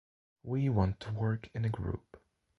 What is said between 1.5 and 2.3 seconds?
in a group.